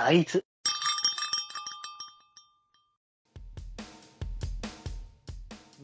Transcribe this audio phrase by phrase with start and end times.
[0.00, 0.42] 大豆。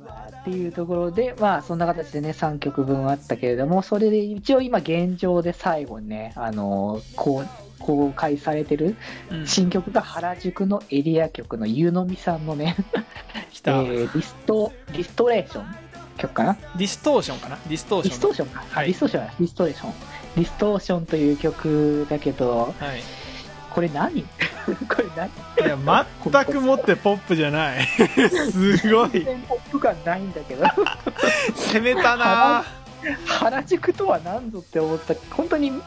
[0.02, 7.48] まあ、っていうところで、まあ、そんな形でね、3曲分あったけれども、それで一応今現状で最後にね、あの、こう、
[7.78, 8.96] 公開されてる
[9.30, 9.46] うん。
[9.46, 12.74] 新曲が原宿のエリア曲のゆのみさんのね、
[13.34, 15.66] えーリスト、リストレーション
[16.16, 16.54] 曲かな？
[16.54, 17.58] ディストーションかな？
[17.68, 18.14] ディストーション。
[18.14, 18.64] リストーションか。
[18.70, 18.86] はい。
[18.86, 19.92] リストーションだリストレーション。
[20.38, 23.25] リストーションという曲だけど、はい
[23.76, 24.22] これ何？
[24.88, 25.28] これ何？
[25.28, 27.84] いや全くもってポップじゃない。
[28.50, 29.10] すごい。
[29.10, 30.64] 全然ポップ感ないんだけど、
[31.54, 32.64] 攻めたな。
[33.26, 35.12] 原宿とは何ぞって思った。
[35.30, 35.82] 本当に3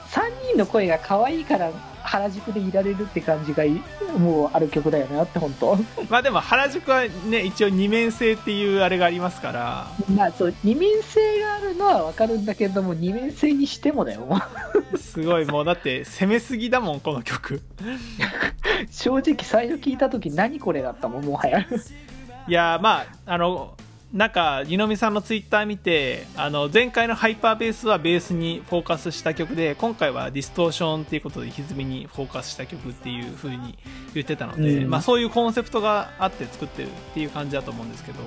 [0.50, 1.72] 人の声が可愛いから
[2.10, 3.82] 原宿でいられるって感じがい
[4.18, 5.78] もうある曲だよなって本当。
[6.10, 14.28] まあでも原宿はね一応二面性っていうあれがありますからまあそう、二面性があるのはわかるんだけども、二面性にしてもだよ。
[15.00, 17.62] すごいもうだって攻めすぎだもんこの曲
[18.90, 21.60] 正直最初聞いた時何これだったもん、もはや。
[22.48, 23.76] いやまああの
[24.14, 33.78] なんか湯飲みさんのツイッター見てあの前回のハイパーベースはベースにフォーカスした曲で今回はディストーションっていうことで歪みにフォーカスした曲っていう風に
[34.16, 34.90] 言ってたので、うん。
[34.90, 38.20] まあ、そういうコンセプトがあって作ってるっていう感じだと思うんですけど。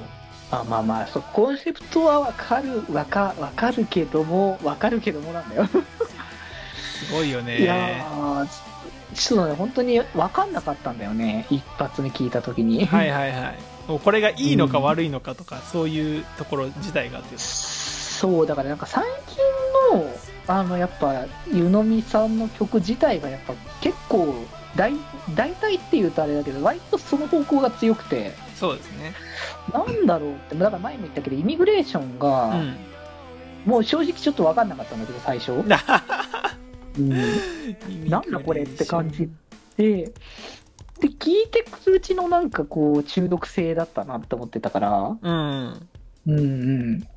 [0.53, 5.67] まあまあまあ、そうコンセプトはわかる、わか、わかるけども、わかるけどもなんだよ。
[5.67, 7.61] すごいよね。
[7.61, 8.49] いやー、
[9.15, 12.87] ちょっとね、本当にわかんなかったんだよね、一発目聞いた時に。
[12.87, 17.39] はいはいはいこれがいいのか悪いのかとか、そういうところ自体がっていう。
[17.39, 20.07] そう、だからなんか最近の、
[20.47, 24.35] あの、やっぱ、湯飲みさんの曲自体がやっぱ結構、
[24.77, 24.93] 大
[25.35, 29.13] 大体って言うとあれだけど、割とその方向が強くて、そうですね。
[29.73, 32.77] なんだろうって、だから前も言ったけど、イミグレーションうが、ん。
[33.67, 35.53] もう正直ちょっと分かんなかったんだけど、最初。
[36.99, 38.09] うん。
[38.09, 39.29] なんだこれって感じ
[39.77, 40.13] で、
[41.03, 45.89] で、聞いてくうちのなんかこう、中毒性だったなって思ってたから、うん
[46.27, 46.43] うんう
[46.99, 47.09] ん。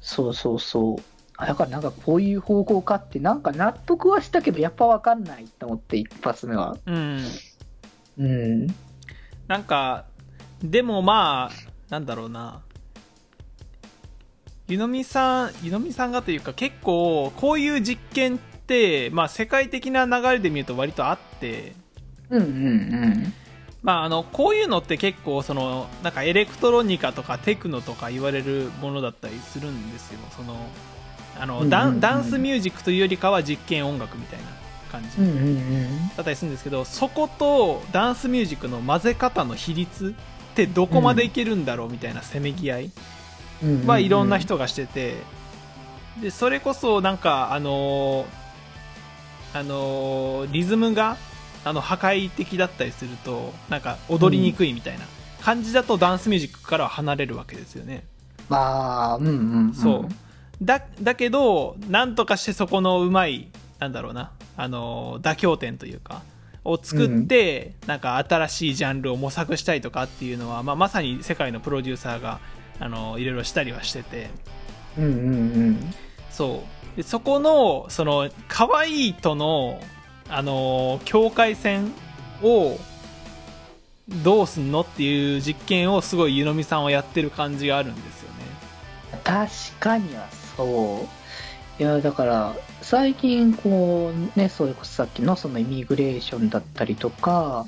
[0.00, 0.96] そうそうそう。
[1.36, 6.78] あだからなんかこういう方向かって、なんか納得はしたけど、やっぱ分かんないって思って、一発目は。
[6.86, 7.20] うん
[8.18, 8.66] うん。
[9.46, 10.06] なんか
[10.62, 12.62] でもまあなんだろうな
[14.68, 21.74] 湯飲みさん湯飲みさんがというか結構こういう実験って、まあ、世界的な流れで見ると割とあって、
[22.30, 22.50] うんうんう
[23.08, 23.32] ん。
[23.82, 30.20] まあ、あのこういうのって結構そのなんかエレクトロニカとかテクノとか言われるものだったりするんですよ。
[30.36, 30.56] その
[31.38, 32.00] あの、うんうんうん。
[32.00, 34.46] ダンスミュージックというよりかは実験音楽みたいな
[34.90, 35.08] 感じ。
[36.16, 40.14] だったりするんですけどそことダンスミュージックの混ぜ方の比率
[40.52, 42.90] ってどこまでいけるんだろうみたいなせめぎ合い。
[43.86, 45.16] はいろんな人がしてて。
[46.22, 48.26] でそれこそなんかあのー
[49.58, 51.16] あのーリズムが
[51.64, 55.04] あの破壊的だったりするとなんか踊りにくいみたいな
[55.40, 58.04] 感じだとダンスミュージックからは離れるわけですよね。
[58.48, 59.74] まあ、うんうん、うん。
[59.74, 60.08] そう。
[60.62, 63.48] だだけどなんとかしてそこのうまい
[63.78, 66.22] なんだろうなあの妥協点というか
[66.64, 72.40] を作って、なんか新しいジャンルを模索したりとかっていうのは、まあ、まさに世界のプロデューサーが
[72.80, 74.30] あのいろいろしたりはしてて。
[74.96, 75.12] うんうんう
[75.70, 75.94] ん。
[76.30, 76.64] そ
[76.94, 76.96] う。
[76.96, 79.80] でそこのその可愛いとの
[80.28, 81.92] あの境界線
[82.42, 82.78] を
[84.08, 88.44] どうすんのっていう実験をすごい湯飲みさんはやってる感じがあるんですよね。
[89.22, 91.24] 確かにはそう。
[91.76, 97.66] いや、だから、最近、こう、ね、それこそさっきのそのイミグレーションだったりとか、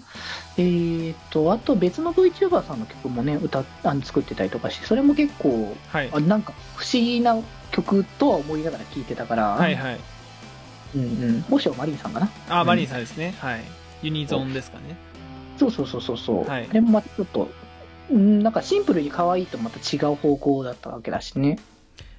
[0.56, 6.10] えーと、あと別の VTuber さんの曲もね、歌っ、あの作ってたりとかして、それも結構、はい。
[6.12, 7.36] あなんか不思議な
[7.72, 9.98] 曲とは思いながら聴いてたから、はいはい
[10.96, 11.40] うんうん。
[11.42, 13.34] 星野マリンさんかなあ、うんマリンさんですね。
[13.38, 13.60] はい。
[14.02, 14.96] ユニゾンですかね。
[15.58, 16.44] そうそうそうそうそう。
[16.48, 17.48] はいあれもまたちょっと、
[18.10, 21.58] うんなんかシンプルに可愛いとまた違う方向だったわけだしね。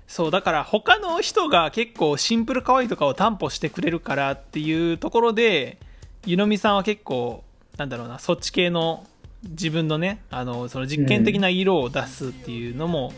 [0.07, 5.77] そう、だから他の人が結構シンプル可愛いとかを担保してくれるからっていうところで、
[6.25, 7.43] ゆのみさんは結構、
[7.77, 9.05] なんだろうな、そっち系の
[9.43, 13.13] 自分のね、あの、その実験的な色を出すっていうのも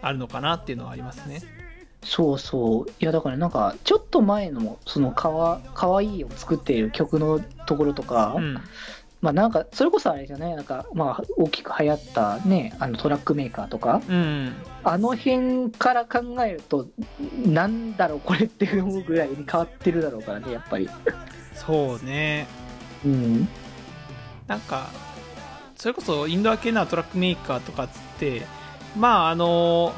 [0.00, 1.42] あるのかなっていうのはありますね。
[2.04, 2.90] そうそう。
[3.00, 8.58] いや、だからなんか、ちょっと前の、そのかわ、かわいいを作っている曲のところとか、うん。
[9.20, 10.56] まあなんか、それこそあれじゃない？
[10.56, 14.52] なんか、まあ、大きく流行ったね、あのトラックメーカーとか、うん。
[14.82, 16.88] あの辺から考えると、
[17.46, 20.90] なんだろう、これって思うぐらいに変わってるだろうからね、やっぱり。
[21.54, 22.48] そうね。
[23.04, 23.48] うん。
[24.48, 24.88] なんか、
[25.76, 28.42] それこそインドア系なトラックメーカーとかっつって、
[28.96, 29.92] まああの、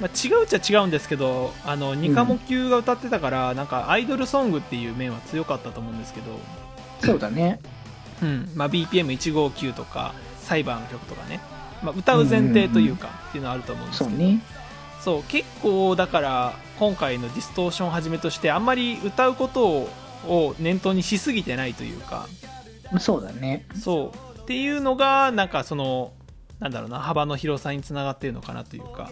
[0.00, 6.38] まあ、違うっちゃ違うんですけど、あの、ニカモ級が歌ってたから、なんかアイドルソングっていう面は強かったと思うんですけど、
[7.04, 7.60] そうだね。
[8.22, 8.50] うん。
[8.54, 11.40] まあ、BPM159 とかサイバーの曲とかね、
[11.82, 14.42] まあ、歌う前提というかっていうのはあると思うんですけど、そうね。
[15.00, 19.90] そう結構だから今回のディストーションをはじめとしてあんまり歌うことを
[20.28, 22.26] を念頭にしすぎてないというか。
[22.98, 23.64] そうだね。
[23.74, 24.40] そう。
[24.40, 26.12] っていうのがなんかその
[26.58, 29.10] なんだろうな幅の広さにつながってるのかなというか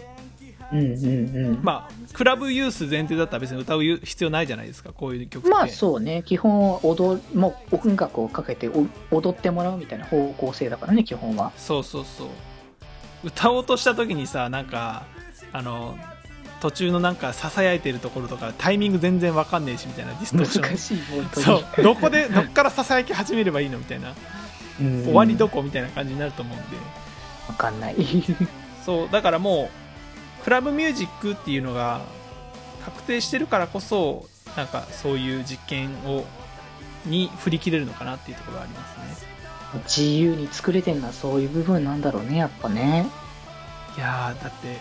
[0.71, 1.59] うんうんうん。
[1.63, 4.91] まあクラブユース前提だったら別に歌う必要ないじゃないですか。
[4.93, 5.49] こういう曲って。
[5.49, 11.51] まあそうね、基本踊る、もう音楽をかけてお踊ってもらうみたいな方向性だからね、基本は。
[11.57, 12.27] そうそうそう。
[13.23, 15.03] 歌おうとした時にさなんか
[15.51, 15.97] あの
[16.61, 20.63] 途中のなんかささやいてるところとかタイミング全然わかんねえしみたいなディストーション。
[20.63, 21.45] 難しい、本当に。
[21.45, 21.83] そう。
[21.83, 24.13] どこでどっからささやき始めればいいのみたいな。
[24.81, 25.03] うん。
[25.03, 26.77] 終わりどこみたいな感じになると思うんで。
[27.47, 27.95] わかんない。
[28.85, 29.09] そう。
[29.09, 29.69] だからもう
[30.49, 32.01] クラブミュージックっていうのが
[32.83, 34.25] 確定してるからこそ
[34.57, 36.25] なんかそういう実験を
[37.05, 43.05] に振り切れるのかなっていうところがありますね自由に作れてるのはそういう部分なんだろうね、やっぱね。
[43.95, 44.77] いやーだって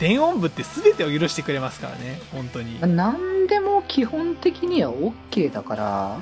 [0.00, 6.20] 電音部って全てを許してくれますからね本当に何でも基本的には OK だから、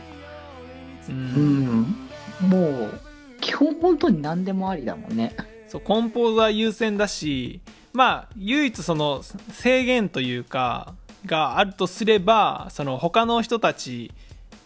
[1.08, 1.96] ううんん。
[2.42, 3.00] もう、
[3.40, 5.34] 基本本当に何でもありだもんね。
[5.68, 7.60] そうコンポーザー優先だし
[7.94, 10.94] まあ唯一その制限というか
[11.26, 14.12] があるとすればその他の人たち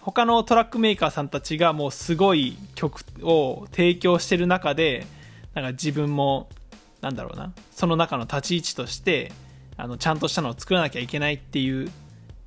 [0.01, 5.07] 他のトラックメーカーさんたちがもうすごい曲を提供してる中で
[5.55, 6.49] なんか自分も
[7.03, 9.31] なんだろうなその中の立ち位置として
[9.77, 11.91] あのちゃんとしたのを作らなきゃいけないっていう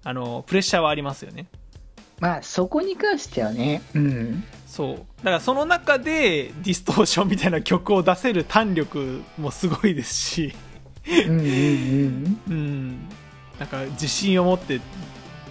[0.03, 1.45] あのプレッシャーはありますよね。
[2.19, 4.43] まあそこに関してはね、うん。
[4.67, 4.95] そう。
[5.17, 10.55] だからその中でディストーションみたいな曲を出せる弾力もすごいですし
[11.07, 12.39] うんうんうん。
[12.49, 13.09] うん
[13.59, 14.81] なんか自信を持って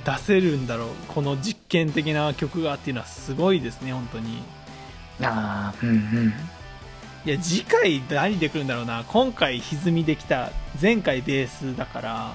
[0.05, 4.43] 出せるんだろうこの実験的な曲がっていうのはすごいですね本当に
[5.23, 6.32] ああ、うんうん。
[7.26, 10.50] いや次回何でくるんだろうな今回歪みできた
[10.81, 12.32] 前回ベースだから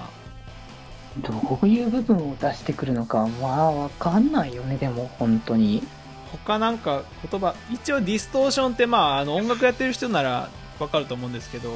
[1.18, 5.82] どういう部分を出してくるのか、まあわかんないよね、でも本当に。
[6.44, 11.70] 他なんか言葉一応ディストーションってまああの音楽やってる人ならわかると思うんですけど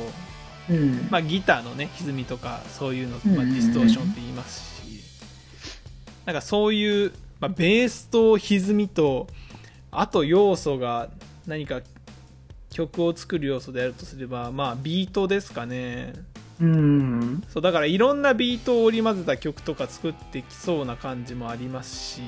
[0.71, 1.09] うん。
[1.11, 5.03] まあ、ギターのね歪みとかそういうの、うんまあ、ディストーションって言いますし、
[6.25, 9.27] なんかそういう、まあ、ベースと歪みと
[9.91, 11.09] あと要素が
[11.47, 11.81] 何か
[12.71, 16.13] 曲を作る要素であるとすれば、まあ、ビートですかね
[16.61, 17.43] うん。
[17.49, 22.23] そうだからいろんなビートを織り交ぜた曲とか作ってきそうな感じもありますし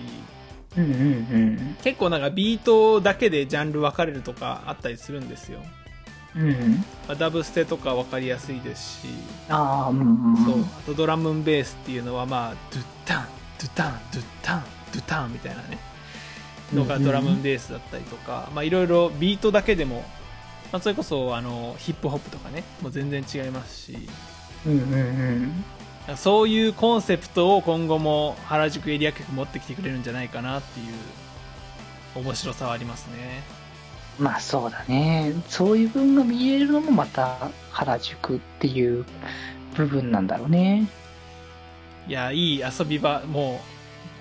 [0.76, 1.76] うんうんうん。
[1.84, 5.60] 結構なんかビートだけでジャンル分かれるとかあったりするんですよ、
[6.36, 6.84] うん。
[7.06, 9.08] まあ、ダブステとか分かりやすいですし
[9.48, 10.36] ああ、うん。
[10.44, 15.78] そうあとドラムンベースっていうのはまあドゥッタンドゥタンドゥッタンドゥタンみたいなね
[16.72, 20.04] のがドラムンベースだったりとかまあいろいろビートだけでも、
[20.72, 24.08] まあ、それこそあのヒップホップとかねもう全然違いますし
[24.66, 24.92] うんうん
[26.08, 26.16] うん。
[26.16, 30.86] そういうコンセプトを今後も原宿エリア局持ってきてくれるんじゃないかなっていう
[32.24, 33.44] 面白さはありますね
[34.18, 35.32] まあそうだね。
[35.48, 39.04] そういう部分が見えるのもまた原宿っていう
[39.74, 40.86] 部分なんだろうね。
[42.08, 43.60] いやいい遊び場も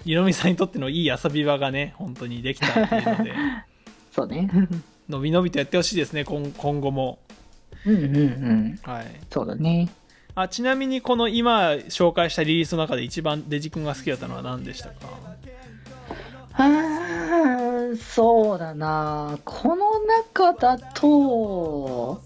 [0.05, 3.33] う湯飲みさんにとってのいい遊び場がね本当にできたっていうので
[4.15, 4.49] そうね。
[5.09, 7.19] のびのびとやってほしいですね今今後も
[7.85, 8.79] うんうんうん。
[8.83, 9.89] はいそうだね。
[10.33, 14.95] あちなみにこの今紹介したリリースの中で一番デジ君が好きだったのは何でしたか？
[16.53, 19.37] あーそうだな。
[19.45, 22.21] この中だと、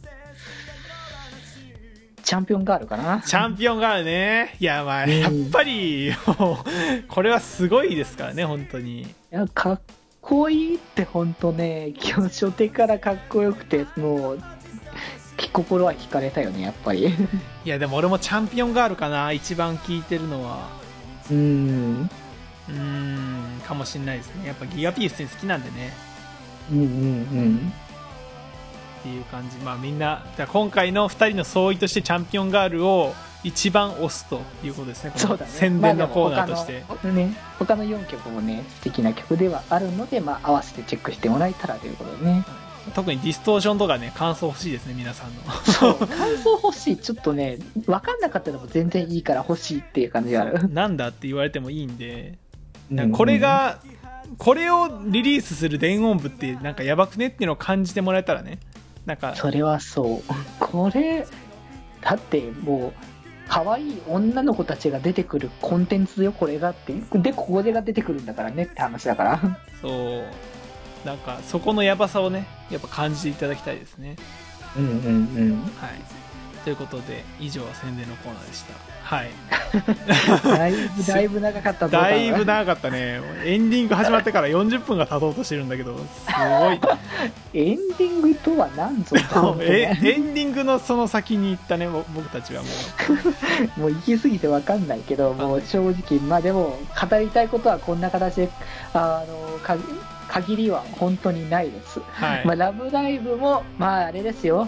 [2.23, 3.21] チャンピオンガールかな。
[3.21, 6.11] チャンピオンガールねいやまあうんやっぱり
[7.07, 9.81] これはすごいですからね本当にいやかっ
[10.25, 14.39] こいいって本当ね、今日初手からかっこよくて、もう、
[15.53, 17.05] 心は惹かれたよね、やっぱり。
[17.63, 20.67] いやでも俺もチャンピオンガールかな一番聴いてるのは
[21.29, 22.09] うん。
[22.69, 25.93] うーんかもしれないですねやっぱギガ P 普通に好きなんでね
[26.71, 27.73] うんうんうん。
[28.99, 35.51] っていう感じまあみんなじゃあ今回の2人の総意としてチャンピオンガールを一番推すということですねそうだね。
[35.51, 42.43] 宣伝のコーナーとして、まあ他のね、他の4曲もね、素敵な曲ではあるので、まあ合わせてチェックしてもらえたらということでね。
[42.95, 46.97] 特にディストーションとかね感想欲しいですね皆さんのそう、感想欲しい。
[46.97, 50.67] ちょっとね、分かんなかったのも全然いいから欲しいっていう感じがある。
[50.73, 52.37] なんだって言われてもいいんでうん
[53.11, 53.79] これ、が
[54.37, 58.59] これをリリースする電音部ってなんかやばくねっていうのを感じてもらえたらね
[59.05, 60.33] なんかそれはそう。
[60.59, 61.25] これ、
[62.01, 62.93] だってもう、
[63.47, 66.93] 可愛い女の子たちが出てくるコンテンツよ、これがって。
[67.19, 69.59] で、ここでが出てくるんだからねって話だから。
[69.81, 70.23] そう
[71.05, 74.15] なんかそこのやばさをねやっぱ感じていただきたいですね
[74.75, 75.51] うんうんうん。
[75.77, 76.24] はい
[76.65, 78.73] ということで以上は宣伝のコーナーでした。
[79.03, 79.29] はい。
[80.57, 83.21] だいぶ、だいぶ長かったぞだいぶ長かったね。
[83.45, 86.79] エンディング始まってから40分が経とうとしてるんだけどすごい。
[87.53, 89.15] エンディングとは何ぞ
[89.61, 92.67] えエンディングのその先に行ったねぼ僕たちはも
[93.77, 93.79] う。
[93.81, 98.49] もう行き過ぎてわかんないけど、もう正直、まあでも、語りたいことはこんな形で、
[98.91, 99.77] あの、か
[100.29, 102.01] 限りは本当にないです。
[102.11, 104.67] はい、まあ、ラブライブも、まああれですよ。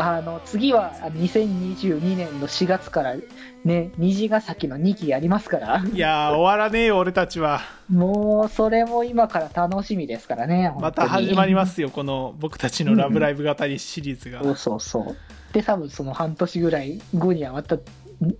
[0.00, 3.16] あの、次はあの2022年の4月から
[3.64, 10.72] ね、虹ヶ崎の2期やりますから、いやー終わらねえよ俺たちはもうそれも今から楽しみですからね。
[10.80, 15.16] また始まりますすよこの僕たちの「ラブライブ!」語りシリーズが、そうそうそう。
[15.52, 17.76] で、多分その半年ぐらい後にはまた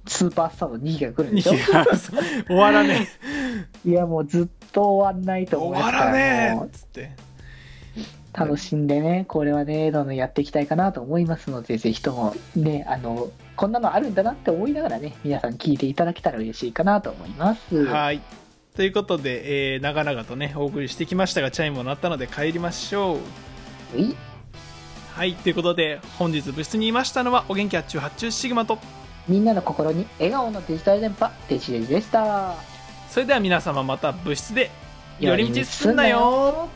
[0.07, 1.55] スーパースターの2期が来るんでしょ？
[2.47, 3.09] 終わらね
[3.85, 7.11] いや、もうずっと終わんないえと思い終ますからわねえっつって
[8.39, 17.85] 楽しんでね、これはね、どんどんやっていきたいかなと思いますので、ぜひともね、あの、こんなのあるんだなって思いながらね、皆さん聞いていただけたら嬉しいかなと思います。
[17.85, 18.21] はい。
[18.79, 23.19] ということで、えー長々とねお送りしてきましたがチャイムも鳴ったので帰りましょ
[23.97, 24.01] う。
[24.01, 24.15] い。
[25.17, 25.35] はい。
[25.35, 28.79] ということで本日部室にいましたのはお元気発注発注シグマと
[29.27, 32.55] みんなの心に笑顔のデジタル電波、デジデジでした。
[33.11, 34.71] それでは皆様また部室で
[35.19, 36.69] 寄り道すんなよ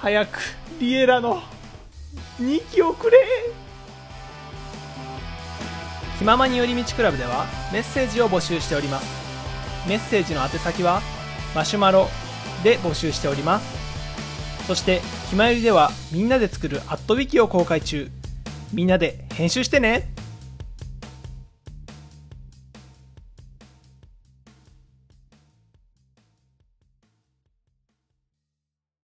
[0.00, 0.38] 早く
[0.80, 1.42] リエラの
[2.40, 3.18] 2期をくれ。
[6.18, 9.86] 気ままに寄り道クラブではメッセージを募集しております。
[9.86, 11.02] メッセージの宛先は
[11.54, 12.08] マシュマロ
[12.64, 14.66] で募集しております。
[14.66, 18.10] そしてひまよりではみんなで作るアットウィキを公開中。
[18.72, 20.08] みんなで編集してね。